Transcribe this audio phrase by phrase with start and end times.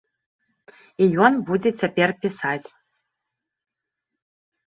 [1.05, 2.69] І ён будзе цяпер пісаць.